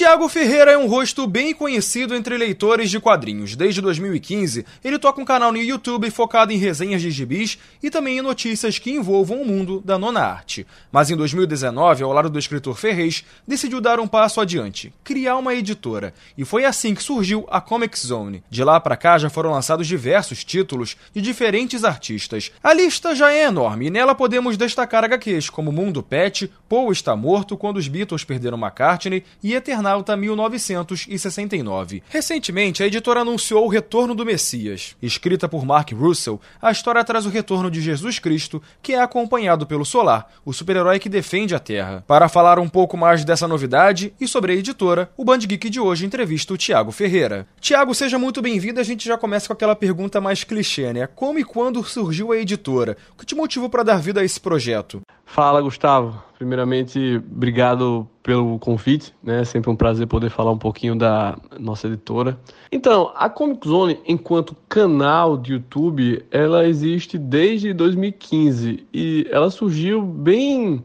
Tiago 0.00 0.30
Ferreira 0.30 0.70
é 0.70 0.78
um 0.78 0.86
rosto 0.86 1.26
bem 1.26 1.52
conhecido 1.52 2.14
entre 2.14 2.38
leitores 2.38 2.90
de 2.90 2.98
quadrinhos. 2.98 3.54
Desde 3.54 3.82
2015, 3.82 4.64
ele 4.82 4.98
toca 4.98 5.20
um 5.20 5.26
canal 5.26 5.52
no 5.52 5.58
YouTube 5.58 6.10
focado 6.10 6.54
em 6.54 6.56
resenhas 6.56 7.02
de 7.02 7.10
gibis 7.10 7.58
e 7.82 7.90
também 7.90 8.16
em 8.16 8.22
notícias 8.22 8.78
que 8.78 8.90
envolvam 8.90 9.42
o 9.42 9.46
mundo 9.46 9.82
da 9.84 9.98
nona 9.98 10.22
arte. 10.22 10.66
Mas 10.90 11.10
em 11.10 11.16
2019, 11.16 12.02
ao 12.02 12.14
lado 12.14 12.30
do 12.30 12.38
escritor 12.38 12.78
Ferrez, 12.78 13.26
decidiu 13.46 13.78
dar 13.78 14.00
um 14.00 14.08
passo 14.08 14.40
adiante, 14.40 14.90
criar 15.04 15.36
uma 15.36 15.54
editora. 15.54 16.14
E 16.34 16.46
foi 16.46 16.64
assim 16.64 16.94
que 16.94 17.02
surgiu 17.02 17.46
a 17.50 17.60
Comic 17.60 17.98
Zone. 17.98 18.42
De 18.48 18.64
lá 18.64 18.80
para 18.80 18.96
cá 18.96 19.18
já 19.18 19.28
foram 19.28 19.50
lançados 19.50 19.86
diversos 19.86 20.42
títulos 20.42 20.96
de 21.12 21.20
diferentes 21.20 21.84
artistas. 21.84 22.50
A 22.62 22.72
lista 22.72 23.14
já 23.14 23.34
é 23.34 23.42
enorme 23.42 23.88
e 23.88 23.90
nela 23.90 24.14
podemos 24.14 24.56
destacar 24.56 25.04
HQs 25.04 25.50
como 25.50 25.70
Mundo 25.70 26.02
Pet, 26.02 26.50
Paul 26.70 26.90
está 26.90 27.14
morto 27.14 27.54
quando 27.54 27.76
os 27.76 27.86
Beatles 27.86 28.24
perderam 28.24 28.56
McCartney 28.56 29.24
e 29.42 29.52
Eternal 29.52 29.89
Eternauta 29.90 30.16
1969. 30.16 32.02
Recentemente, 32.08 32.82
a 32.82 32.86
editora 32.86 33.22
anunciou 33.22 33.64
o 33.64 33.68
Retorno 33.68 34.14
do 34.14 34.24
Messias. 34.24 34.94
Escrita 35.02 35.48
por 35.48 35.66
Mark 35.66 35.90
Russell, 35.92 36.40
a 36.62 36.70
história 36.70 37.02
traz 37.02 37.26
o 37.26 37.28
retorno 37.28 37.68
de 37.70 37.80
Jesus 37.80 38.20
Cristo, 38.20 38.62
que 38.80 38.92
é 38.92 39.00
acompanhado 39.00 39.66
pelo 39.66 39.84
Solar, 39.84 40.28
o 40.44 40.52
super-herói 40.52 41.00
que 41.00 41.08
defende 41.08 41.56
a 41.56 41.58
Terra. 41.58 42.04
Para 42.06 42.28
falar 42.28 42.60
um 42.60 42.68
pouco 42.68 42.96
mais 42.96 43.24
dessa 43.24 43.48
novidade 43.48 44.14
e 44.20 44.28
sobre 44.28 44.52
a 44.52 44.56
editora, 44.56 45.10
o 45.16 45.24
Band 45.24 45.38
Geek 45.38 45.68
de 45.68 45.80
hoje 45.80 46.06
entrevista 46.06 46.54
o 46.54 46.56
Tiago 46.56 46.92
Ferreira. 46.92 47.48
Tiago, 47.60 47.92
seja 47.92 48.18
muito 48.18 48.40
bem-vindo. 48.40 48.78
A 48.78 48.84
gente 48.84 49.08
já 49.08 49.18
começa 49.18 49.48
com 49.48 49.52
aquela 49.52 49.74
pergunta 49.74 50.20
mais 50.20 50.44
clichê, 50.44 50.92
né? 50.92 51.08
Como 51.08 51.38
e 51.38 51.44
quando 51.44 51.82
surgiu 51.82 52.30
a 52.30 52.38
editora? 52.38 52.96
O 53.12 53.18
que 53.18 53.26
te 53.26 53.34
motivou 53.34 53.68
para 53.68 53.82
dar 53.82 54.00
vida 54.00 54.20
a 54.20 54.24
esse 54.24 54.38
projeto? 54.38 55.00
Fala, 55.24 55.60
Gustavo. 55.60 56.29
Primeiramente, 56.40 57.22
obrigado 57.30 58.08
pelo 58.22 58.58
convite, 58.58 59.14
né? 59.22 59.44
Sempre 59.44 59.68
um 59.68 59.76
prazer 59.76 60.06
poder 60.06 60.30
falar 60.30 60.50
um 60.50 60.56
pouquinho 60.56 60.96
da 60.96 61.36
nossa 61.58 61.86
editora. 61.86 62.40
Então, 62.72 63.12
a 63.14 63.28
Comic 63.28 63.68
Zone, 63.68 64.00
enquanto 64.06 64.56
canal 64.66 65.36
de 65.36 65.52
YouTube, 65.52 66.24
ela 66.30 66.66
existe 66.66 67.18
desde 67.18 67.74
2015 67.74 68.86
e 68.90 69.28
ela 69.30 69.50
surgiu 69.50 70.00
bem 70.00 70.82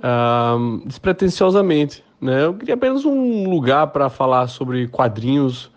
uh, 0.00 0.82
despretensiosamente, 0.84 2.04
né? 2.20 2.44
Eu 2.44 2.52
queria 2.52 2.74
apenas 2.74 3.06
um 3.06 3.48
lugar 3.48 3.86
para 3.86 4.10
falar 4.10 4.46
sobre 4.48 4.86
quadrinhos, 4.88 5.70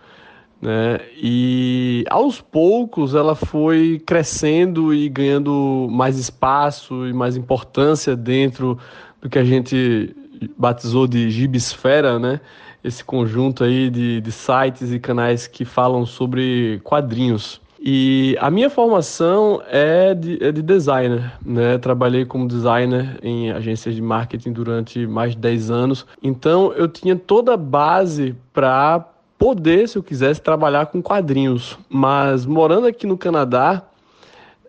né? 0.63 1.01
E 1.17 2.05
aos 2.09 2.39
poucos 2.39 3.13
ela 3.13 3.35
foi 3.35 4.01
crescendo 4.05 4.93
e 4.93 5.09
ganhando 5.09 5.89
mais 5.91 6.17
espaço 6.17 7.05
e 7.05 7.11
mais 7.11 7.35
importância 7.35 8.15
dentro 8.15 8.79
do 9.21 9.29
que 9.29 9.37
a 9.37 9.43
gente 9.43 10.15
batizou 10.57 11.05
de 11.05 11.29
Gibisfera, 11.29 12.17
né? 12.17 12.39
Esse 12.81 13.03
conjunto 13.03 13.65
aí 13.65 13.89
de, 13.89 14.21
de 14.21 14.31
sites 14.31 14.93
e 14.93 14.99
canais 14.99 15.47
que 15.47 15.65
falam 15.65 16.05
sobre 16.05 16.79
quadrinhos. 16.81 17.61
E 17.85 18.37
a 18.39 18.49
minha 18.49 18.69
formação 18.69 19.61
é 19.67 20.13
de, 20.13 20.41
é 20.41 20.49
de, 20.49 20.61
designer, 20.61 21.33
né? 21.45 21.77
Trabalhei 21.77 22.23
como 22.23 22.47
designer 22.47 23.19
em 23.21 23.51
agências 23.51 23.93
de 23.93 24.01
marketing 24.01 24.53
durante 24.53 25.05
mais 25.05 25.33
de 25.33 25.39
10 25.39 25.69
anos. 25.69 26.05
Então 26.23 26.71
eu 26.71 26.87
tinha 26.87 27.17
toda 27.17 27.55
a 27.55 27.57
base 27.57 28.33
para 28.53 29.12
poder, 29.43 29.89
se 29.89 29.97
eu 29.97 30.03
quisesse, 30.03 30.41
trabalhar 30.41 30.85
com 30.85 31.01
quadrinhos. 31.01 31.77
Mas 31.89 32.45
morando 32.45 32.87
aqui 32.87 33.05
no 33.05 33.17
Canadá, 33.17 33.83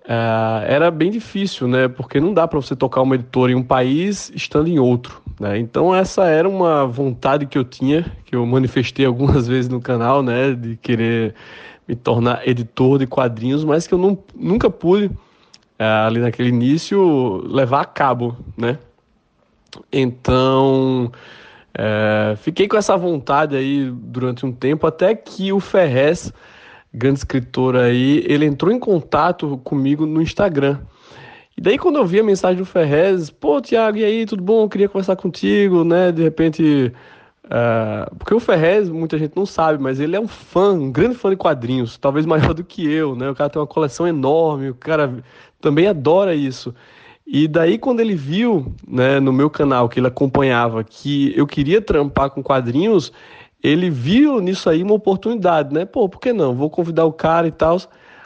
é, 0.04 0.64
era 0.66 0.90
bem 0.90 1.12
difícil, 1.12 1.68
né? 1.68 1.86
Porque 1.86 2.18
não 2.18 2.34
dá 2.34 2.48
para 2.48 2.60
você 2.60 2.74
tocar 2.74 3.00
uma 3.02 3.14
editora 3.14 3.52
em 3.52 3.54
um 3.54 3.62
país 3.62 4.32
estando 4.34 4.66
em 4.66 4.80
outro. 4.80 5.22
Né? 5.38 5.60
Então 5.60 5.94
essa 5.94 6.24
era 6.24 6.48
uma 6.48 6.84
vontade 6.88 7.46
que 7.46 7.56
eu 7.56 7.62
tinha, 7.62 8.04
que 8.24 8.34
eu 8.34 8.44
manifestei 8.44 9.06
algumas 9.06 9.46
vezes 9.48 9.68
no 9.68 9.80
canal, 9.80 10.24
né? 10.24 10.52
De 10.54 10.76
querer 10.76 11.36
me 11.86 11.94
tornar 11.94 12.44
editor 12.44 12.98
de 12.98 13.06
quadrinhos, 13.06 13.62
mas 13.62 13.86
que 13.86 13.94
eu 13.94 13.98
não, 13.98 14.18
nunca 14.34 14.68
pude, 14.68 15.08
é, 15.78 15.84
ali 15.84 16.18
naquele 16.18 16.48
início, 16.48 17.44
levar 17.46 17.82
a 17.82 17.84
cabo, 17.84 18.36
né? 18.56 18.76
Então 19.92 21.12
é, 21.76 22.36
fiquei 22.36 22.68
com 22.68 22.76
essa 22.76 22.96
vontade 22.96 23.56
aí 23.56 23.90
durante 23.90 24.46
um 24.46 24.52
tempo, 24.52 24.86
até 24.86 25.14
que 25.14 25.52
o 25.52 25.58
Ferrez, 25.58 26.32
grande 26.92 27.18
escritor 27.18 27.76
aí, 27.76 28.24
ele 28.28 28.46
entrou 28.46 28.72
em 28.72 28.78
contato 28.78 29.58
comigo 29.58 30.06
no 30.06 30.22
Instagram. 30.22 30.78
E 31.56 31.60
daí 31.60 31.78
quando 31.78 31.96
eu 31.96 32.06
vi 32.06 32.20
a 32.20 32.24
mensagem 32.24 32.58
do 32.58 32.64
Ferrez, 32.64 33.30
pô, 33.30 33.60
Tiago, 33.60 33.98
e 33.98 34.04
aí, 34.04 34.26
tudo 34.26 34.42
bom? 34.42 34.62
Eu 34.62 34.68
queria 34.68 34.88
conversar 34.88 35.16
contigo, 35.16 35.84
né? 35.84 36.12
De 36.12 36.22
repente... 36.22 36.92
Uh, 37.44 38.16
porque 38.16 38.32
o 38.34 38.40
Ferrez, 38.40 38.88
muita 38.88 39.18
gente 39.18 39.36
não 39.36 39.44
sabe, 39.44 39.80
mas 39.80 40.00
ele 40.00 40.16
é 40.16 40.20
um 40.20 40.26
fã, 40.26 40.72
um 40.72 40.90
grande 40.90 41.14
fã 41.14 41.28
de 41.28 41.36
quadrinhos, 41.36 41.98
talvez 41.98 42.24
maior 42.24 42.54
do 42.54 42.64
que 42.64 42.90
eu, 42.90 43.14
né? 43.14 43.28
O 43.28 43.34
cara 43.34 43.50
tem 43.50 43.60
uma 43.60 43.68
coleção 43.68 44.08
enorme, 44.08 44.70
o 44.70 44.74
cara 44.74 45.22
também 45.60 45.86
adora 45.86 46.34
isso. 46.34 46.74
E 47.26 47.48
daí, 47.48 47.78
quando 47.78 48.00
ele 48.00 48.14
viu 48.14 48.74
né, 48.86 49.18
no 49.18 49.32
meu 49.32 49.48
canal 49.48 49.88
que 49.88 49.98
ele 49.98 50.06
acompanhava 50.06 50.84
que 50.84 51.32
eu 51.36 51.46
queria 51.46 51.80
trampar 51.80 52.30
com 52.30 52.42
quadrinhos, 52.42 53.12
ele 53.62 53.88
viu 53.88 54.40
nisso 54.40 54.68
aí 54.68 54.82
uma 54.82 54.92
oportunidade, 54.92 55.72
né? 55.72 55.86
Pô, 55.86 56.06
por 56.06 56.20
que 56.20 56.34
não? 56.34 56.54
Vou 56.54 56.68
convidar 56.68 57.06
o 57.06 57.12
cara 57.12 57.46
e 57.46 57.50
tal. 57.50 57.80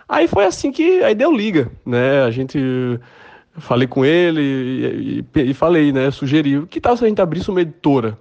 Aí 0.08 0.26
foi 0.26 0.46
assim 0.46 0.72
que 0.72 1.02
aí 1.04 1.14
deu 1.14 1.32
liga, 1.32 1.70
né? 1.86 2.22
A 2.24 2.30
gente 2.32 2.58
falei 3.58 3.86
com 3.86 4.04
ele 4.04 4.40
e, 4.40 5.24
e, 5.36 5.50
e 5.50 5.54
falei, 5.54 5.92
né? 5.92 6.10
Sugeri, 6.10 6.66
que 6.66 6.80
tal 6.80 6.96
se 6.96 7.04
a 7.04 7.08
gente 7.08 7.22
abrisse 7.22 7.50
uma 7.50 7.60
editora? 7.60 8.18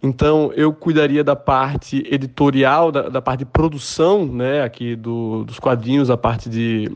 Então 0.00 0.52
eu 0.54 0.72
cuidaria 0.72 1.24
da 1.24 1.34
parte 1.34 2.06
editorial, 2.08 2.92
da, 2.92 3.08
da 3.08 3.20
parte 3.20 3.40
de 3.40 3.46
produção, 3.46 4.24
né? 4.24 4.62
Aqui 4.62 4.94
do, 4.94 5.42
dos 5.42 5.58
quadrinhos, 5.58 6.10
a 6.10 6.16
parte 6.16 6.48
de, 6.48 6.88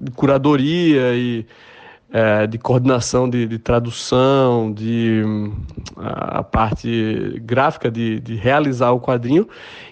de 0.00 0.10
curadoria 0.12 1.14
e 1.14 1.44
é, 2.10 2.46
de 2.46 2.56
coordenação 2.58 3.28
de, 3.28 3.46
de, 3.46 3.58
tradução, 3.58 4.72
de 4.72 5.22
a, 5.96 6.42
parte 6.42 7.40
gráfica 7.44 7.90
de, 7.90 8.18
de, 8.20 8.34
realizar 8.34 8.92
o 8.92 9.00
quadrinho. 9.00 9.46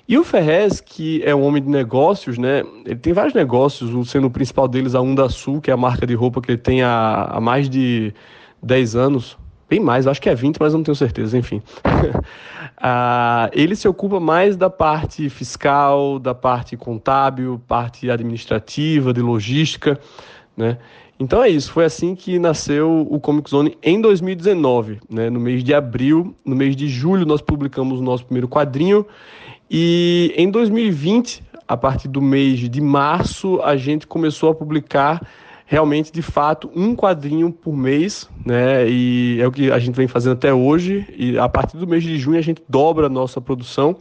E 0.09 0.17
o 0.17 0.25
Ferrez, 0.25 0.81
que 0.81 1.23
é 1.25 1.35
um 1.35 1.43
homem 1.43 1.63
de 1.63 1.69
negócios, 1.69 2.39
né? 2.39 2.63
Ele 2.85 2.97
tem 2.97 3.13
vários 3.13 3.35
negócios, 3.35 4.11
sendo 4.11 4.29
o 4.29 4.31
principal 4.31 4.67
deles 4.67 4.95
a 4.95 5.01
Unda 5.01 5.29
Sul, 5.29 5.61
que 5.61 5.71
é 5.71 5.75
a 5.75 5.77
marca 5.77 6.07
de 6.07 6.15
roupa 6.15 6.41
que 6.41 6.53
ele 6.53 6.59
tem 6.59 6.83
há, 6.83 7.29
há 7.33 7.41
mais 7.41 7.69
de 7.69 8.15
10 8.63 8.97
anos. 8.97 9.37
Bem 9.69 9.81
mais, 9.81 10.07
acho 10.07 10.23
que 10.23 10.29
é 10.29 10.35
20, 10.35 10.59
mas 10.61 10.73
não 10.73 10.83
tenho 10.83 10.95
certeza, 10.95 11.37
enfim. 11.37 11.61
ah, 12.79 13.51
ele 13.53 13.75
se 13.75 13.89
ocupa 13.89 14.21
mais 14.21 14.57
da 14.57 14.71
parte 14.71 15.29
fiscal, 15.29 16.21
da 16.21 16.33
parte 16.33 16.77
contábil, 16.77 17.61
parte 17.67 18.09
administrativa, 18.09 19.13
de 19.13 19.21
logística, 19.21 19.99
né? 20.57 20.79
Então 21.19 21.43
é 21.43 21.49
isso, 21.49 21.73
foi 21.73 21.85
assim 21.85 22.15
que 22.15 22.39
nasceu 22.39 23.07
o 23.09 23.19
Comic 23.19 23.49
Zone 23.49 23.79
em 23.83 24.01
2019, 24.01 25.01
né? 25.09 25.31
No 25.31 25.41
mês 25.41 25.65
de 25.65 25.73
abril, 25.73 26.37
no 26.45 26.55
mês 26.55 26.77
de 26.77 26.89
julho 26.89 27.25
nós 27.25 27.41
publicamos 27.41 28.01
o 28.01 28.03
nosso 28.03 28.25
primeiro 28.25 28.47
quadrinho 28.47 29.07
e 29.71 30.33
em 30.37 30.51
2020, 30.51 31.43
a 31.67 31.77
partir 31.77 32.09
do 32.09 32.23
mês 32.23 32.59
de 32.59 32.81
março, 32.81 33.61
a 33.63 33.77
gente 33.77 34.07
começou 34.07 34.51
a 34.51 34.55
publicar 34.55 35.27
realmente, 35.65 36.13
de 36.13 36.23
fato, 36.23 36.71
um 36.75 36.95
quadrinho 36.95 37.53
por 37.53 37.77
mês, 37.77 38.31
né? 38.45 38.89
E 38.89 39.39
é 39.41 39.47
o 39.47 39.51
que 39.51 39.73
a 39.73 39.79
gente 39.81 39.97
vem 39.97 40.07
fazendo 40.07 40.35
até 40.35 40.55
hoje. 40.55 41.05
E 41.17 41.37
a 41.37 41.49
partir 41.49 41.77
do 41.77 41.87
mês 41.87 42.05
de 42.05 42.17
junho 42.19 42.39
a 42.39 42.43
gente 42.43 42.63
dobra 42.69 43.07
a 43.07 43.11
nossa 43.11 43.41
produção, 43.41 43.97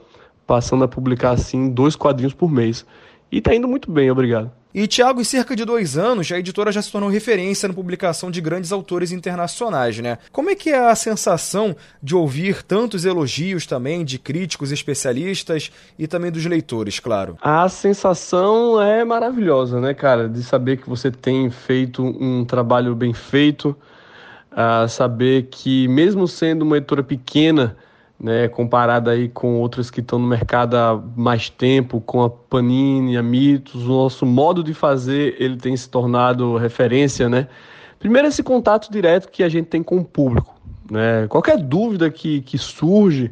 passando 0.45 0.83
a 0.83 0.87
publicar 0.87 1.31
assim 1.31 1.71
dois 1.71 1.95
quadrinhos 1.95 2.33
por 2.33 2.51
mês. 2.51 2.85
E 3.31 3.41
tá 3.41 3.55
indo 3.55 3.67
muito 3.67 3.91
bem, 3.91 4.11
obrigado. 4.11 4.51
E, 4.77 4.87
Tiago, 4.87 5.21
em 5.21 5.23
cerca 5.23 5.55
de 5.55 5.63
dois 5.63 5.97
anos, 5.97 6.29
a 6.29 6.37
editora 6.37 6.69
já 6.69 6.81
se 6.81 6.91
tornou 6.91 7.09
referência 7.09 7.65
na 7.65 7.73
publicação 7.73 8.29
de 8.29 8.41
grandes 8.41 8.73
autores 8.73 9.13
internacionais, 9.13 9.99
né? 9.99 10.17
Como 10.33 10.49
é 10.49 10.55
que 10.55 10.69
é 10.69 10.89
a 10.89 10.95
sensação 10.95 11.73
de 12.03 12.13
ouvir 12.13 12.61
tantos 12.61 13.05
elogios 13.05 13.65
também 13.65 14.03
de 14.03 14.19
críticos 14.19 14.73
especialistas 14.73 15.71
e 15.97 16.07
também 16.07 16.29
dos 16.29 16.45
leitores, 16.45 16.99
claro? 16.99 17.37
A 17.41 17.69
sensação 17.69 18.81
é 18.81 19.05
maravilhosa, 19.05 19.79
né, 19.79 19.93
cara? 19.93 20.27
De 20.27 20.43
saber 20.43 20.75
que 20.75 20.89
você 20.89 21.09
tem 21.09 21.49
feito 21.49 22.03
um 22.03 22.43
trabalho 22.43 22.93
bem 22.93 23.13
feito, 23.13 23.73
a 24.51 24.89
saber 24.89 25.43
que 25.49 25.87
mesmo 25.87 26.27
sendo 26.27 26.63
uma 26.63 26.75
editora 26.75 27.01
pequena, 27.01 27.77
né, 28.19 28.47
comparada 28.47 29.11
aí 29.11 29.27
com 29.27 29.59
outras 29.59 29.91
que 29.91 29.99
estão 29.99 30.17
no 30.17 30.27
mercado 30.27 30.75
há 30.75 31.01
mais 31.15 31.49
tempo, 31.49 31.99
com 32.01 32.23
a 32.23 32.29
Panini, 32.29 33.17
a 33.17 33.23
Mitos, 33.23 33.85
o 33.85 33.89
nosso 33.89 34.25
modo 34.25 34.63
de 34.63 34.73
fazer 34.73 35.35
ele 35.39 35.57
tem 35.57 35.75
se 35.75 35.89
tornado 35.89 36.57
referência, 36.57 37.27
né? 37.27 37.47
Primeiro 37.99 38.27
esse 38.27 38.43
contato 38.43 38.91
direto 38.91 39.29
que 39.29 39.43
a 39.43 39.49
gente 39.49 39.65
tem 39.67 39.83
com 39.83 39.97
o 39.97 40.05
público, 40.05 40.55
né? 40.89 41.27
Qualquer 41.27 41.57
dúvida 41.57 42.09
que, 42.09 42.41
que 42.41 42.57
surge, 42.57 43.31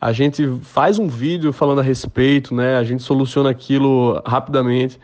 a 0.00 0.12
gente 0.12 0.58
faz 0.62 0.98
um 0.98 1.06
vídeo 1.06 1.52
falando 1.52 1.80
a 1.80 1.82
respeito, 1.82 2.54
né? 2.54 2.76
A 2.76 2.84
gente 2.84 3.02
soluciona 3.02 3.50
aquilo 3.50 4.20
rapidamente. 4.24 4.98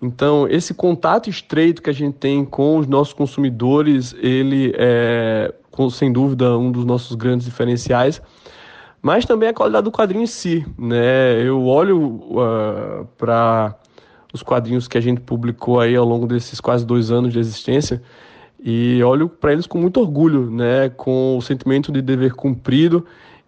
Então, 0.00 0.46
esse 0.48 0.72
contato 0.72 1.28
estreito 1.28 1.82
que 1.82 1.90
a 1.90 1.94
gente 1.94 2.14
tem 2.14 2.44
com 2.44 2.78
os 2.78 2.86
nossos 2.86 3.12
consumidores, 3.12 4.14
ele 4.20 4.72
é, 4.76 5.52
sem 5.90 6.12
dúvida, 6.12 6.56
um 6.56 6.70
dos 6.70 6.84
nossos 6.84 7.16
grandes 7.16 7.46
diferenciais, 7.46 8.22
mas 9.02 9.24
também 9.24 9.48
a 9.48 9.54
qualidade 9.54 9.84
do 9.84 9.92
quadrinho 9.92 10.22
em 10.22 10.26
si. 10.26 10.64
Né? 10.78 11.42
Eu 11.42 11.64
olho 11.64 11.98
uh, 11.98 12.40
ah, 12.40 13.04
para 13.16 13.74
os 14.32 14.42
quadrinhos 14.42 14.86
que 14.86 14.98
a 14.98 15.00
gente 15.00 15.20
publicou 15.20 15.80
aí 15.80 15.96
ao 15.96 16.04
longo 16.04 16.26
desses 16.26 16.60
quase 16.60 16.84
dois 16.84 17.10
anos 17.10 17.32
de 17.32 17.38
existência 17.38 18.02
e 18.60 19.02
olho 19.02 19.28
para 19.28 19.52
eles 19.52 19.66
com 19.66 19.78
muito 19.78 20.00
orgulho, 20.00 20.50
né? 20.50 20.90
com 20.90 21.38
o 21.38 21.42
sentimento 21.42 21.90
de 21.90 22.02
dever 22.02 22.34
cumprido 22.34 23.06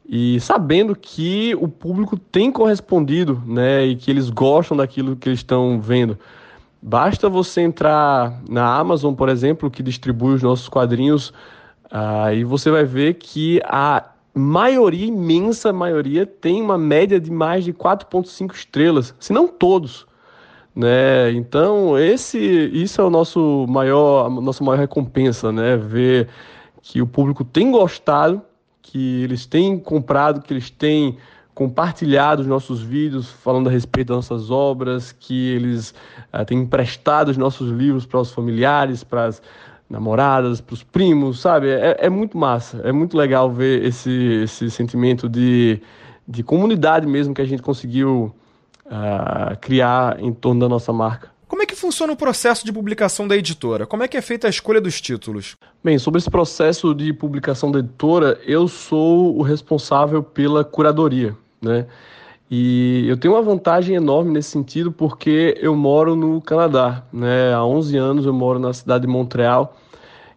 e 0.09 0.41
sabendo 0.41 0.97
que 0.97 1.55
o 1.61 1.69
público 1.69 2.17
tem 2.17 2.51
correspondido 2.51 3.43
né? 3.47 3.87
e 3.87 3.97
que 3.97 4.11
eles 4.11 4.31
gostam 4.31 4.77
daquilo 4.77 5.17
que 5.17 5.29
eles 5.29 5.41
estão 5.41 5.81
vendo. 5.81 6.19
Basta 6.83 7.29
você 7.29 7.61
entrar 7.61 8.41
na 8.49 8.77
Amazon, 8.77 9.15
por 9.15 9.29
exemplo, 9.29 9.71
que 9.71 9.83
distribui 9.83 10.35
os 10.35 10.43
nossos 10.43 10.69
quadrinhos, 10.69 11.29
uh, 11.93 12.33
e 12.35 12.43
você 12.43 12.71
vai 12.71 12.85
ver 12.85 13.15
que 13.15 13.61
a 13.65 14.11
maioria, 14.35 15.07
imensa 15.07 15.73
maioria, 15.73 16.25
tem 16.25 16.63
uma 16.63 16.79
média 16.79 17.21
de 17.21 17.31
mais 17.31 17.65
de 17.65 17.73
4,5 17.73 18.55
estrelas, 18.55 19.15
se 19.19 19.33
não 19.33 19.47
todos. 19.47 20.07
Né? 20.75 21.33
Então, 21.33 21.99
esse, 21.99 22.39
isso 22.39 23.01
é 23.01 23.05
o 23.05 23.11
nosso 23.11 23.67
maior, 23.69 24.27
a 24.27 24.31
nossa 24.31 24.65
maior 24.65 24.79
recompensa, 24.79 25.51
né? 25.53 25.77
Ver 25.77 26.29
que 26.81 27.03
o 27.03 27.07
público 27.07 27.45
tem 27.45 27.71
gostado, 27.71 28.41
que 28.81 29.23
eles 29.25 29.47
têm 29.47 29.79
comprado, 29.79 30.41
que 30.41 30.53
eles 30.53 30.71
têm 30.71 31.19
compartilhado 31.61 32.41
os 32.41 32.49
nossos 32.49 32.81
vídeos 32.81 33.29
falando 33.29 33.69
a 33.69 33.71
respeito 33.71 34.09
das 34.09 34.31
nossas 34.31 34.51
obras, 34.51 35.13
que 35.13 35.51
eles 35.51 35.95
uh, 36.33 36.43
têm 36.43 36.61
emprestado 36.61 37.29
os 37.29 37.37
nossos 37.37 37.71
livros 37.71 38.07
para 38.07 38.19
os 38.19 38.33
familiares, 38.33 39.05
para 39.05 39.27
as 39.27 39.43
namoradas, 39.87 40.63
para 40.63 40.73
os 40.73 40.83
primos, 40.83 41.39
sabe? 41.39 41.69
É, 41.69 41.99
é, 42.01 42.09
muito 42.09 42.39
massa, 42.39 42.81
é 42.83 42.91
muito 42.93 43.15
legal 43.15 43.53
ver 43.53 43.85
esse, 43.85 44.11
esse 44.43 44.71
sentimento 44.71 45.29
de, 45.29 45.83
de 46.27 46.43
comunidade 46.43 47.07
mesmo 47.07 47.35
que 47.35 47.43
a 47.43 47.45
gente 47.47 47.61
conseguiu 47.61 48.35
uh, 48.87 49.55
criar 49.61 50.19
em 50.19 50.33
torno 50.33 50.61
da 50.63 50.69
nossa 50.69 50.95
marca. 50.95 51.29
Como 51.47 51.63
é 51.63 51.67
que 51.67 51.77
funciona 51.77 52.11
o 52.11 52.17
processo 52.17 52.65
de 52.65 52.73
publicação 52.73 53.29
da 53.29 53.37
editora? 53.37 53.87
Como 53.87 54.03
é 54.03 54.09
que 54.09 54.17
é 54.17 54.23
feita 54.23 54.47
a 54.47 54.51
escolha 54.51 54.81
dos 54.81 54.99
títulos? 54.99 55.57
Bem, 55.85 55.99
sobre 55.99 56.17
esse 56.17 56.31
processo 56.31 56.95
de 56.95 57.13
publicação 57.13 57.71
da 57.71 57.81
editora, 57.81 58.41
eu 58.47 58.67
sou 58.67 59.37
o 59.37 59.43
responsável 59.43 60.23
pela 60.23 60.65
curadoria, 60.65 61.37
né? 61.61 61.87
E 62.51 63.05
eu 63.09 63.17
tenho 63.17 63.35
uma 63.35 63.43
vantagem 63.43 63.95
enorme 63.95 64.33
nesse 64.33 64.51
sentido 64.51 64.91
porque 64.91 65.57
eu 65.61 65.77
moro 65.77 66.17
no 66.17 66.41
Canadá, 66.41 67.05
né? 67.13 67.55
Há 67.55 67.65
11 67.65 67.97
anos 67.97 68.27
eu 68.27 68.33
moro 68.33 68.59
na 68.59 68.73
cidade 68.73 69.07
de 69.07 69.13
Montreal, 69.13 69.77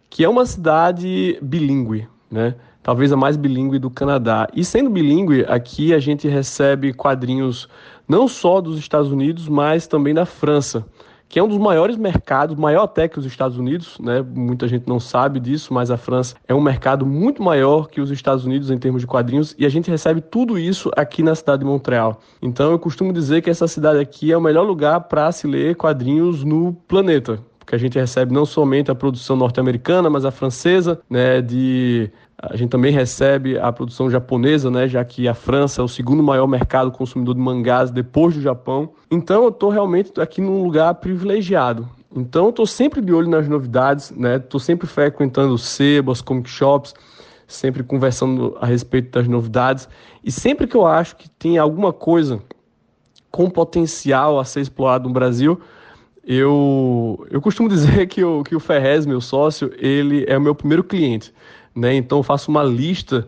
que 0.08 0.22
é 0.22 0.28
uma 0.28 0.46
cidade 0.46 1.36
bilíngue, 1.42 2.06
né? 2.30 2.54
Talvez 2.84 3.10
a 3.12 3.16
mais 3.16 3.36
bilíngue 3.36 3.78
do 3.78 3.90
Canadá. 3.90 4.46
E 4.54 4.64
sendo 4.64 4.90
bilíngue, 4.90 5.44
aqui 5.48 5.92
a 5.92 5.98
gente 5.98 6.28
recebe 6.28 6.92
quadrinhos 6.92 7.68
não 8.06 8.28
só 8.28 8.60
dos 8.60 8.78
Estados 8.78 9.10
Unidos, 9.10 9.48
mas 9.48 9.86
também 9.86 10.14
da 10.14 10.26
França 10.26 10.84
que 11.28 11.38
é 11.38 11.42
um 11.42 11.48
dos 11.48 11.58
maiores 11.58 11.96
mercados, 11.96 12.56
maior 12.56 12.84
até 12.84 13.08
que 13.08 13.18
os 13.18 13.26
Estados 13.26 13.58
Unidos, 13.58 13.98
né? 13.98 14.22
Muita 14.22 14.68
gente 14.68 14.88
não 14.88 15.00
sabe 15.00 15.40
disso, 15.40 15.72
mas 15.72 15.90
a 15.90 15.96
França 15.96 16.36
é 16.46 16.54
um 16.54 16.60
mercado 16.60 17.04
muito 17.04 17.42
maior 17.42 17.88
que 17.88 18.00
os 18.00 18.10
Estados 18.10 18.44
Unidos 18.44 18.70
em 18.70 18.78
termos 18.78 19.00
de 19.00 19.06
quadrinhos 19.06 19.54
e 19.58 19.66
a 19.66 19.68
gente 19.68 19.90
recebe 19.90 20.20
tudo 20.20 20.58
isso 20.58 20.90
aqui 20.96 21.22
na 21.22 21.34
cidade 21.34 21.60
de 21.60 21.66
Montreal. 21.66 22.20
Então 22.40 22.70
eu 22.70 22.78
costumo 22.78 23.12
dizer 23.12 23.42
que 23.42 23.50
essa 23.50 23.66
cidade 23.66 23.98
aqui 23.98 24.30
é 24.30 24.36
o 24.36 24.40
melhor 24.40 24.64
lugar 24.64 25.00
para 25.00 25.30
se 25.32 25.46
ler 25.46 25.76
quadrinhos 25.76 26.44
no 26.44 26.72
planeta, 26.86 27.40
porque 27.64 27.74
a 27.74 27.78
gente 27.78 27.98
recebe 27.98 28.32
não 28.32 28.44
somente 28.44 28.90
a 28.90 28.94
produção 28.94 29.34
norte-americana, 29.36 30.10
mas 30.10 30.26
a 30.26 30.30
francesa, 30.30 31.00
né, 31.08 31.40
de 31.40 32.10
a 32.36 32.54
gente 32.56 32.68
também 32.68 32.92
recebe 32.92 33.58
a 33.58 33.72
produção 33.72 34.10
japonesa, 34.10 34.70
né, 34.70 34.86
já 34.86 35.02
que 35.02 35.26
a 35.26 35.32
França 35.32 35.80
é 35.80 35.84
o 35.84 35.88
segundo 35.88 36.22
maior 36.22 36.46
mercado 36.46 36.92
consumidor 36.92 37.34
de 37.34 37.40
mangás 37.40 37.90
depois 37.90 38.34
do 38.34 38.42
Japão. 38.42 38.90
Então 39.10 39.44
eu 39.44 39.48
estou 39.48 39.70
realmente 39.70 40.20
aqui 40.20 40.42
num 40.42 40.62
lugar 40.62 40.94
privilegiado. 40.96 41.88
Então 42.14 42.50
estou 42.50 42.66
sempre 42.66 43.00
de 43.00 43.14
olho 43.14 43.30
nas 43.30 43.48
novidades, 43.48 44.10
né? 44.10 44.36
Estou 44.36 44.60
sempre 44.60 44.86
frequentando 44.86 45.56
sebos, 45.56 46.20
comic 46.20 46.50
shops, 46.50 46.94
sempre 47.46 47.82
conversando 47.82 48.56
a 48.60 48.66
respeito 48.66 49.10
das 49.10 49.26
novidades. 49.26 49.88
E 50.22 50.30
sempre 50.30 50.66
que 50.66 50.76
eu 50.76 50.86
acho 50.86 51.16
que 51.16 51.30
tem 51.30 51.56
alguma 51.56 51.94
coisa 51.94 52.40
com 53.30 53.48
potencial 53.48 54.38
a 54.38 54.44
ser 54.44 54.60
explorado 54.60 55.08
no 55.08 55.14
Brasil, 55.14 55.58
eu, 56.26 57.26
eu 57.30 57.40
costumo 57.40 57.68
dizer 57.70 58.06
que 58.06 58.24
o, 58.24 58.42
que 58.42 58.54
o 58.54 58.60
Ferrez, 58.60 59.06
meu 59.06 59.20
sócio, 59.20 59.72
ele 59.78 60.24
é 60.28 60.36
o 60.36 60.40
meu 60.40 60.54
primeiro 60.54 60.84
cliente. 60.84 61.32
Né? 61.74 61.94
Então 61.94 62.18
eu 62.18 62.22
faço 62.22 62.50
uma 62.50 62.62
lista 62.62 63.26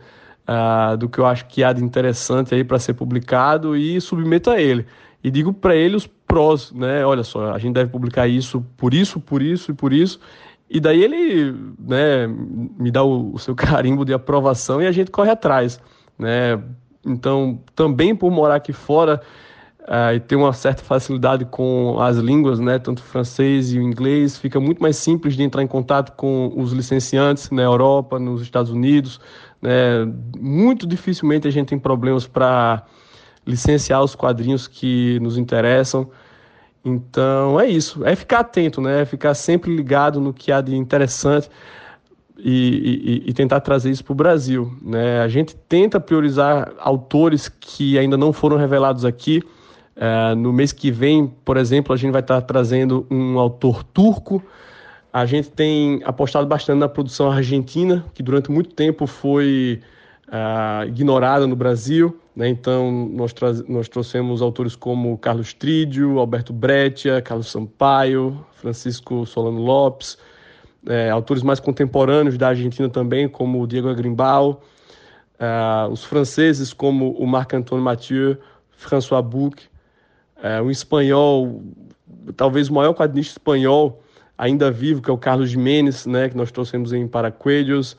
uh, 0.48 0.96
do 0.96 1.08
que 1.08 1.18
eu 1.18 1.26
acho 1.26 1.46
que 1.46 1.64
há 1.64 1.72
de 1.72 1.82
interessante 1.82 2.54
aí 2.54 2.62
para 2.62 2.78
ser 2.78 2.94
publicado 2.94 3.76
e 3.76 4.00
submeto 4.00 4.50
a 4.50 4.60
ele. 4.60 4.86
E 5.22 5.30
digo 5.30 5.52
para 5.52 5.74
ele 5.74 5.96
os 5.96 6.06
prós, 6.06 6.72
né? 6.72 7.04
Olha 7.04 7.24
só, 7.24 7.52
a 7.52 7.58
gente 7.58 7.74
deve 7.74 7.90
publicar 7.90 8.28
isso 8.28 8.64
por 8.76 8.94
isso, 8.94 9.18
por 9.18 9.42
isso 9.42 9.70
e 9.70 9.74
por 9.74 9.92
isso. 9.92 10.20
E 10.68 10.80
daí 10.80 11.02
ele 11.02 11.54
né, 11.78 12.26
me 12.26 12.90
dá 12.90 13.02
o, 13.02 13.34
o 13.34 13.38
seu 13.38 13.54
carimbo 13.56 14.04
de 14.04 14.12
aprovação 14.12 14.80
e 14.80 14.86
a 14.86 14.92
gente 14.92 15.10
corre 15.10 15.30
atrás. 15.30 15.80
Né? 16.18 16.60
Então, 17.04 17.60
também 17.74 18.14
por 18.14 18.30
morar 18.30 18.56
aqui 18.56 18.72
fora, 18.72 19.20
uh, 19.86 20.14
e 20.14 20.20
ter 20.20 20.36
uma 20.36 20.52
certa 20.52 20.82
facilidade 20.82 21.44
com 21.44 21.98
as 22.00 22.16
línguas, 22.16 22.58
né, 22.58 22.78
tanto 22.78 22.98
o 22.98 23.02
francês 23.02 23.72
e 23.72 23.78
o 23.78 23.82
inglês, 23.82 24.36
fica 24.36 24.60
muito 24.60 24.82
mais 24.82 24.96
simples 24.96 25.36
de 25.36 25.42
entrar 25.42 25.62
em 25.62 25.66
contato 25.66 26.12
com 26.12 26.52
os 26.56 26.72
licenciantes 26.72 27.50
na 27.50 27.62
Europa, 27.62 28.18
nos 28.18 28.42
Estados 28.42 28.70
Unidos. 28.70 29.20
Né, 29.62 30.04
muito 30.38 30.86
dificilmente 30.86 31.48
a 31.48 31.50
gente 31.50 31.68
tem 31.68 31.78
problemas 31.78 32.26
para 32.26 32.84
licenciar 33.46 34.02
os 34.02 34.14
quadrinhos 34.14 34.66
que 34.66 35.18
nos 35.20 35.38
interessam. 35.38 36.10
Então 36.84 37.58
é 37.58 37.68
isso, 37.68 38.04
é 38.04 38.14
ficar 38.14 38.40
atento, 38.40 38.80
né? 38.80 39.02
É 39.02 39.04
ficar 39.04 39.34
sempre 39.34 39.74
ligado 39.74 40.20
no 40.20 40.32
que 40.32 40.52
há 40.52 40.60
de 40.60 40.76
interessante 40.76 41.50
e, 42.38 43.22
e, 43.24 43.30
e 43.30 43.32
tentar 43.32 43.60
trazer 43.60 43.90
isso 43.90 44.04
para 44.04 44.12
o 44.12 44.16
Brasil. 44.16 44.72
Né? 44.82 45.20
A 45.20 45.28
gente 45.28 45.56
tenta 45.56 45.98
priorizar 45.98 46.72
autores 46.78 47.48
que 47.48 47.98
ainda 47.98 48.16
não 48.16 48.32
foram 48.32 48.56
revelados 48.56 49.04
aqui, 49.04 49.42
Uh, 49.96 50.36
no 50.36 50.52
mês 50.52 50.72
que 50.72 50.90
vem, 50.90 51.26
por 51.44 51.56
exemplo, 51.56 51.94
a 51.94 51.96
gente 51.96 52.12
vai 52.12 52.20
estar 52.20 52.40
trazendo 52.42 53.06
um 53.10 53.38
autor 53.38 53.82
turco. 53.82 54.42
A 55.10 55.24
gente 55.24 55.50
tem 55.50 56.02
apostado 56.04 56.46
bastante 56.46 56.78
na 56.78 56.88
produção 56.88 57.30
argentina, 57.30 58.04
que 58.12 58.22
durante 58.22 58.50
muito 58.50 58.74
tempo 58.74 59.06
foi 59.06 59.80
uh, 60.28 60.86
ignorada 60.86 61.46
no 61.46 61.56
Brasil. 61.56 62.20
Né? 62.34 62.48
Então, 62.50 63.08
nós, 63.10 63.34
nós 63.66 63.88
trouxemos 63.88 64.42
autores 64.42 64.76
como 64.76 65.16
Carlos 65.16 65.54
Trídio, 65.54 66.18
Alberto 66.18 66.52
Breccia, 66.52 67.22
Carlos 67.22 67.50
Sampaio, 67.50 68.44
Francisco 68.52 69.24
Solano 69.24 69.60
Lopes, 69.60 70.18
é, 70.86 71.10
autores 71.10 71.42
mais 71.42 71.58
contemporâneos 71.58 72.36
da 72.36 72.48
Argentina 72.48 72.88
também, 72.88 73.28
como 73.28 73.66
Diego 73.66 73.88
Agrimbal, 73.88 74.62
uh, 75.40 75.90
os 75.90 76.04
franceses 76.04 76.72
como 76.72 77.12
o 77.12 77.26
Marc-Antoine 77.26 77.82
Mathieu, 77.82 78.36
François 78.70 79.24
Bouc, 79.24 79.62
é, 80.42 80.60
um 80.60 80.70
espanhol, 80.70 81.62
talvez 82.36 82.68
o 82.68 82.74
maior 82.74 82.94
quadrinista 82.94 83.32
espanhol 83.32 84.02
ainda 84.36 84.70
vivo, 84.70 85.00
que 85.00 85.10
é 85.10 85.12
o 85.12 85.18
Carlos 85.18 85.50
Jiménez, 85.50 86.06
né, 86.06 86.28
que 86.28 86.36
nós 86.36 86.50
trouxemos 86.50 86.92
em 86.92 87.06
Paracoelhos. 87.08 87.96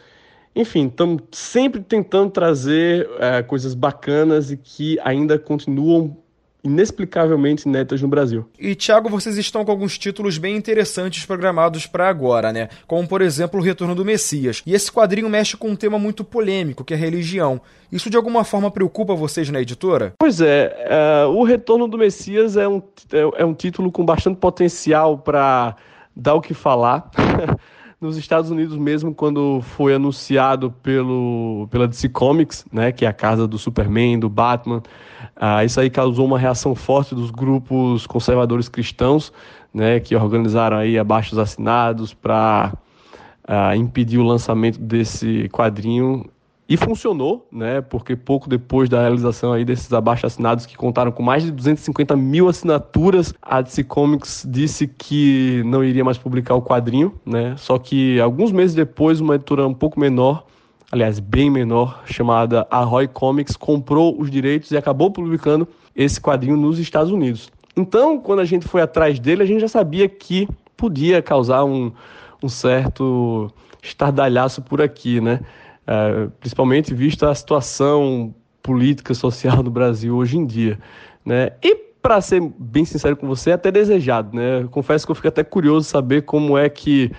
Enfim, 0.56 0.88
estamos 0.88 1.24
sempre 1.32 1.82
tentando 1.82 2.32
trazer 2.32 3.10
é, 3.20 3.44
coisas 3.44 3.74
bacanas 3.74 4.52
e 4.52 4.58
que 4.58 5.00
ainda 5.04 5.38
continuam 5.38 6.18
inexplicavelmente 6.64 7.68
netas 7.68 8.02
no 8.02 8.08
Brasil. 8.08 8.46
E 8.60 8.76
Thiago, 8.76 9.10
vocês 9.10 9.38
estão 9.38 9.64
com 9.64 9.72
alguns 9.72 9.98
títulos 9.98 10.38
bem 10.38 10.56
interessantes 10.56 11.26
programados 11.26 11.86
para 11.86 12.10
agora, 12.10 12.52
né? 12.52 12.70
Como 12.86 13.08
por 13.08 13.22
exemplo 13.22 13.60
o 13.60 13.64
Retorno 13.64 13.96
do 13.96 14.04
Messias. 14.04 14.62
E 14.66 14.74
esse 14.74 14.92
quadrinho 14.92 15.30
mexe 15.30 15.56
com 15.56 15.70
um 15.70 15.76
tema 15.76 15.98
muito 15.98 16.24
polêmico, 16.24 16.84
que 16.84 16.94
é 16.94 16.98
religião. 16.98 17.62
Isso 17.92 18.10
de 18.10 18.18
alguma 18.18 18.44
forma 18.44 18.70
preocupa 18.70 19.16
vocês 19.16 19.50
na 19.50 19.62
editora? 19.62 20.14
Pois 20.18 20.42
é, 20.42 21.26
uh, 21.26 21.30
o 21.30 21.44
Retorno 21.44 21.88
do 21.88 21.98
Messias 21.98 22.58
é 22.58 22.68
um, 22.68 22.82
é, 23.12 23.42
é 23.42 23.46
um 23.46 23.54
título 23.54 23.92
com 23.92 24.06
bastante 24.06 24.38
potencial 24.38 25.18
para 25.18 25.76
dar 26.16 26.34
o 26.34 26.42
que 26.42 26.54
falar. 26.54 27.10
nos 28.00 28.16
Estados 28.16 28.52
Unidos 28.52 28.78
mesmo, 28.78 29.14
quando 29.14 29.60
foi 29.62 29.96
anunciado 29.96 30.72
pelo, 30.84 31.68
pela 31.72 31.88
DC 31.88 32.10
Comics, 32.10 32.66
né, 32.72 32.92
que 32.92 33.06
é 33.06 33.08
a 33.08 33.14
casa 33.14 33.48
do 33.48 33.58
Superman, 33.58 34.20
do 34.20 34.30
Batman, 34.30 34.84
ah, 35.36 35.66
isso 35.66 35.80
aí 35.80 35.90
causou 35.90 36.26
uma 36.26 36.38
reação 36.38 36.76
forte 36.76 37.16
dos 37.16 37.32
grupos 37.32 38.06
conservadores 38.06 38.70
cristãos, 38.70 39.34
né, 39.74 40.00
que 40.00 40.16
organizaram 40.16 40.78
aí 40.78 40.98
abaixos 40.98 41.40
assinados 41.40 42.14
para 42.14 42.74
ah, 43.48 43.76
impedir 43.76 44.20
o 44.20 44.24
lançamento 44.24 44.80
desse 44.80 45.50
quadrinho 45.50 46.26
E 46.70 46.76
funcionou, 46.76 47.48
né? 47.50 47.80
Porque 47.80 48.14
pouco 48.14 48.50
depois 48.50 48.90
da 48.90 49.00
realização 49.00 49.54
aí 49.54 49.64
desses 49.64 49.92
abaixo-assinados 49.94 50.66
que 50.66 50.76
contaram 50.76 51.14
com 51.14 51.24
mais 51.24 51.44
de 51.44 51.52
250 51.52 52.16
mil 52.18 52.50
assinaturas, 52.50 53.34
a 53.42 53.62
DC 53.62 53.86
Comics 53.86 54.46
disse 54.50 54.86
que 54.86 55.64
não 55.66 55.82
iria 55.82 56.04
mais 56.04 56.18
publicar 56.18 56.56
o 56.56 56.62
quadrinho, 56.62 57.14
né? 57.26 57.56
Só 57.58 57.78
que 57.78 58.20
alguns 58.20 58.52
meses 58.52 58.76
depois, 58.76 59.22
uma 59.22 59.36
editora 59.36 59.66
um 59.66 59.74
pouco 59.74 59.98
menor, 59.98 60.46
aliás, 60.92 61.20
bem 61.20 61.50
menor, 61.50 62.04
chamada 62.06 62.68
Arroy 62.70 63.08
Comics, 63.08 63.56
comprou 63.56 64.20
os 64.20 64.30
direitos 64.30 64.70
e 64.72 64.78
acabou 64.78 65.10
publicando 65.10 65.66
esse 65.96 66.20
quadrinho 66.20 66.58
nos 66.58 66.80
Estados 66.80 67.12
Unidos. 67.12 67.50
Então, 67.78 68.20
quando 68.20 68.40
a 68.40 68.46
gente 68.46 68.68
foi 68.68 68.82
atrás 68.82 69.20
dele, 69.20 69.42
a 69.42 69.46
gente 69.46 69.62
já 69.62 69.70
sabia 69.70 70.10
que 70.10 70.50
podia 70.76 71.22
causar 71.22 71.64
um, 71.64 71.94
um 72.44 72.50
certo 72.50 73.50
estardalhaço 73.82 74.62
por 74.62 74.82
aqui, 74.82 75.22
né? 75.22 75.40
É, 75.88 76.28
principalmente 76.40 76.94
vista 76.94 77.30
a 77.30 77.36
situação 77.36 78.36
política, 78.62 79.14
social 79.14 79.64
no 79.64 79.72
Brasil 79.72 80.16
hoje 80.16 80.38
em 80.38 80.46
dia. 80.46 80.78
Né? 81.26 81.52
E, 81.64 81.76
para 82.02 82.20
ser 82.20 82.42
bem 82.60 82.84
sincero 82.84 83.16
com 83.16 83.26
você, 83.26 83.52
é 83.52 83.54
até 83.54 83.72
desejado. 83.72 84.36
Né? 84.36 84.68
Confesso 84.70 85.06
que 85.06 85.12
eu 85.12 85.16
fico 85.16 85.30
até 85.30 85.44
curioso 85.44 85.88
saber 85.88 86.24
como 86.24 86.58
é 86.58 86.70
que 86.70 87.12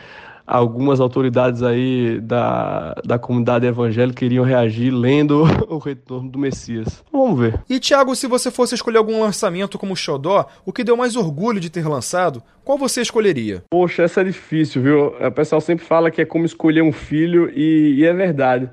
algumas 0.48 0.98
autoridades 0.98 1.62
aí 1.62 2.18
da, 2.20 2.94
da 3.04 3.18
comunidade 3.18 3.66
evangélica 3.66 4.24
iriam 4.24 4.44
reagir 4.44 4.90
lendo 4.90 5.44
o 5.68 5.76
retorno 5.76 6.30
do 6.30 6.38
Messias. 6.38 7.04
Vamos 7.12 7.38
ver. 7.38 7.60
E 7.68 7.78
Thiago, 7.78 8.16
se 8.16 8.26
você 8.26 8.50
fosse 8.50 8.74
escolher 8.74 8.96
algum 8.96 9.20
lançamento 9.20 9.78
como 9.78 9.94
Xodó, 9.94 10.48
o 10.64 10.72
que 10.72 10.82
deu 10.82 10.96
mais 10.96 11.16
orgulho 11.16 11.60
de 11.60 11.68
ter 11.68 11.86
lançado, 11.86 12.42
qual 12.64 12.78
você 12.78 13.02
escolheria? 13.02 13.62
Poxa, 13.70 14.04
essa 14.04 14.22
é 14.22 14.24
difícil, 14.24 14.82
viu? 14.82 15.06
O 15.20 15.30
pessoal 15.30 15.60
sempre 15.60 15.84
fala 15.84 16.10
que 16.10 16.22
é 16.22 16.24
como 16.24 16.46
escolher 16.46 16.82
um 16.82 16.92
filho 16.92 17.50
e, 17.54 17.96
e 17.98 18.04
é 18.06 18.12
verdade. 18.14 18.70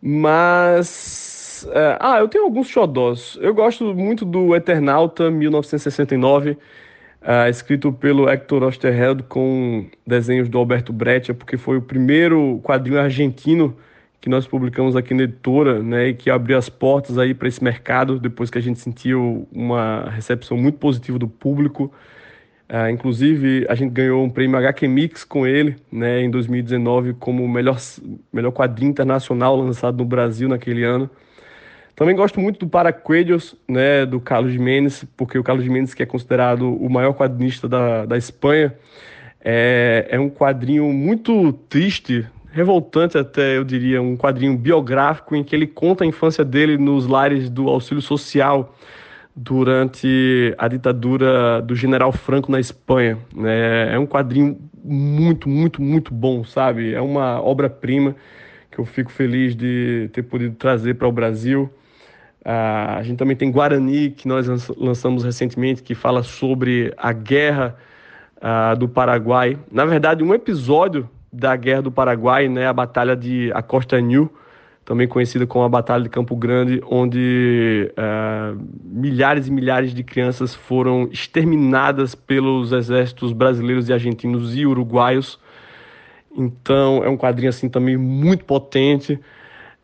Mas. 0.00 1.68
É, 1.70 1.98
ah, 2.00 2.18
eu 2.18 2.28
tenho 2.28 2.44
alguns 2.44 2.68
xodós. 2.68 3.38
Eu 3.40 3.54
gosto 3.54 3.94
muito 3.94 4.24
do 4.24 4.54
Eternauta 4.54 5.30
1969 5.30 6.56
uh, 7.24 7.48
escrito 7.48 7.92
pelo 7.92 8.28
Hector 8.28 8.62
Osterheld 8.62 9.22
com 9.24 9.86
desenhos 10.06 10.48
do 10.48 10.58
Alberto 10.58 10.92
Breccia, 10.92 11.34
porque 11.34 11.56
foi 11.56 11.78
o 11.78 11.82
primeiro 11.82 12.60
quadrinho 12.62 13.00
argentino 13.00 13.76
que 14.20 14.28
nós 14.30 14.46
publicamos 14.46 14.96
aqui 14.96 15.12
na 15.12 15.24
editora, 15.24 15.82
né, 15.82 16.08
e 16.08 16.14
que 16.14 16.30
abriu 16.30 16.56
as 16.56 16.70
portas 16.70 17.18
aí 17.18 17.34
para 17.34 17.46
esse 17.46 17.62
mercado 17.62 18.18
depois 18.18 18.48
que 18.48 18.56
a 18.56 18.60
gente 18.60 18.80
sentiu 18.80 19.46
uma 19.52 20.08
recepção 20.10 20.56
muito 20.56 20.78
positiva 20.78 21.18
do 21.18 21.28
público. 21.28 21.92
Uh, 22.66 22.88
inclusive, 22.88 23.66
a 23.68 23.74
gente 23.74 23.90
ganhou 23.92 24.24
um 24.24 24.30
prêmio 24.30 24.56
HQ 24.56 24.88
Mix 24.88 25.24
com 25.24 25.46
ele, 25.46 25.76
né, 25.92 26.22
em 26.22 26.30
2019, 26.30 27.12
como 27.14 27.46
melhor, 27.46 27.78
melhor 28.32 28.50
quadrinho 28.50 28.90
internacional 28.90 29.56
lançado 29.56 29.98
no 29.98 30.06
Brasil 30.06 30.48
naquele 30.48 30.82
ano. 30.84 31.10
Também 31.96 32.16
gosto 32.16 32.40
muito 32.40 32.58
do 32.58 32.68
Paraquedos, 32.68 33.54
né, 33.68 34.04
do 34.04 34.20
Carlos 34.20 34.52
Jiménez, 34.52 35.04
porque 35.16 35.38
o 35.38 35.44
Carlos 35.44 35.64
Jiménez, 35.64 35.94
que 35.94 36.02
é 36.02 36.06
considerado 36.06 36.74
o 36.74 36.90
maior 36.90 37.12
quadrinista 37.12 37.68
da, 37.68 38.04
da 38.04 38.16
Espanha, 38.16 38.74
é, 39.44 40.06
é 40.10 40.18
um 40.18 40.28
quadrinho 40.28 40.92
muito 40.92 41.52
triste, 41.68 42.26
revoltante 42.50 43.16
até, 43.16 43.56
eu 43.56 43.64
diria, 43.64 44.02
um 44.02 44.16
quadrinho 44.16 44.56
biográfico 44.56 45.36
em 45.36 45.44
que 45.44 45.54
ele 45.54 45.66
conta 45.66 46.02
a 46.02 46.06
infância 46.06 46.44
dele 46.44 46.76
nos 46.78 47.06
lares 47.06 47.48
do 47.48 47.68
auxílio 47.68 48.02
social 48.02 48.74
durante 49.36 50.54
a 50.56 50.66
ditadura 50.68 51.60
do 51.60 51.74
general 51.76 52.10
Franco 52.12 52.50
na 52.50 52.58
Espanha. 52.58 53.18
Né? 53.34 53.94
É 53.94 53.98
um 53.98 54.06
quadrinho 54.06 54.58
muito, 54.82 55.48
muito, 55.48 55.82
muito 55.82 56.14
bom, 56.14 56.44
sabe? 56.44 56.94
É 56.94 57.00
uma 57.00 57.40
obra-prima 57.40 58.14
que 58.70 58.78
eu 58.78 58.84
fico 58.84 59.10
feliz 59.10 59.54
de 59.54 60.08
ter 60.12 60.22
podido 60.22 60.54
trazer 60.56 60.94
para 60.94 61.08
o 61.08 61.12
Brasil. 61.12 61.70
Uh, 62.44 62.98
a 62.98 63.02
gente 63.02 63.16
também 63.16 63.34
tem 63.34 63.50
Guarani, 63.50 64.10
que 64.10 64.28
nós 64.28 64.46
lançamos 64.76 65.24
recentemente, 65.24 65.82
que 65.82 65.94
fala 65.94 66.22
sobre 66.22 66.92
a 66.98 67.10
guerra 67.12 67.74
uh, 68.36 68.76
do 68.76 68.86
Paraguai. 68.86 69.58
Na 69.72 69.86
verdade, 69.86 70.22
um 70.22 70.34
episódio 70.34 71.08
da 71.32 71.56
guerra 71.56 71.82
do 71.82 71.90
Paraguai, 71.90 72.46
né, 72.48 72.66
a 72.66 72.72
Batalha 72.72 73.16
de 73.16 73.50
Acosta 73.54 73.98
New, 73.98 74.30
também 74.84 75.08
conhecida 75.08 75.46
como 75.46 75.64
a 75.64 75.68
Batalha 75.68 76.02
de 76.02 76.10
Campo 76.10 76.36
Grande, 76.36 76.82
onde 76.86 77.90
uh, 77.92 78.60
milhares 78.84 79.48
e 79.48 79.50
milhares 79.50 79.94
de 79.94 80.04
crianças 80.04 80.54
foram 80.54 81.08
exterminadas 81.10 82.14
pelos 82.14 82.72
exércitos 82.72 83.32
brasileiros 83.32 83.88
e 83.88 83.94
argentinos 83.94 84.54
e 84.54 84.66
uruguaios. 84.66 85.40
Então, 86.36 87.02
é 87.02 87.08
um 87.08 87.16
quadrinho 87.16 87.48
assim 87.48 87.70
também 87.70 87.96
muito 87.96 88.44
potente. 88.44 89.18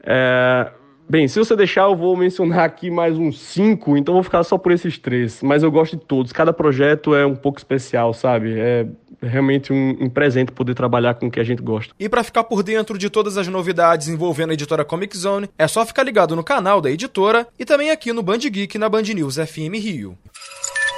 É, 0.03 0.71
Bem, 1.11 1.27
se 1.27 1.41
você 1.41 1.57
deixar, 1.57 1.87
eu 1.87 1.97
vou 1.97 2.17
mencionar 2.17 2.61
aqui 2.61 2.89
mais 2.89 3.19
uns 3.19 3.41
cinco, 3.41 3.97
então 3.97 4.15
vou 4.15 4.23
ficar 4.23 4.45
só 4.45 4.57
por 4.57 4.71
esses 4.71 4.97
três. 4.97 5.43
Mas 5.43 5.65
eu 5.65 5.71
gosto 5.71 5.97
de 5.97 6.05
todos. 6.05 6.31
Cada 6.33 6.53
projeto 6.53 7.17
é 7.17 7.27
um 7.27 7.35
pouco 7.35 7.59
especial, 7.59 8.15
sabe? 8.15 8.55
É 8.57 8.87
realmente 9.21 9.73
um, 9.73 9.97
um 10.03 10.09
presente 10.09 10.53
poder 10.53 10.73
trabalhar 10.73 11.15
com 11.15 11.27
o 11.27 11.31
que 11.31 11.41
a 11.41 11.43
gente 11.43 11.61
gosta. 11.61 11.93
E 11.99 12.09
para 12.09 12.23
ficar 12.23 12.45
por 12.45 12.63
dentro 12.63 12.97
de 12.97 13.11
todas 13.11 13.37
as 13.37 13.49
novidades 13.49 14.07
envolvendo 14.07 14.51
a 14.51 14.55
editora 14.55 14.85
Comic 14.85 15.19
Zone, 15.19 15.51
é 15.59 15.67
só 15.67 15.85
ficar 15.85 16.05
ligado 16.05 16.37
no 16.37 16.45
canal 16.45 16.81
da 16.81 16.89
editora 16.89 17.45
e 17.59 17.65
também 17.65 17.91
aqui 17.91 18.13
no 18.13 18.23
Band 18.23 18.39
Geek 18.39 18.79
na 18.79 18.89
Band 18.89 19.03
News 19.03 19.35
FM 19.35 19.83
Rio. 19.83 20.17